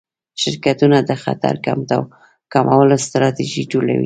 شرکتونه 0.41 0.97
د 1.09 1.11
خطر 1.23 1.53
کمولو 2.53 2.95
ستراتیژي 3.05 3.63
جوړوي. 3.71 3.99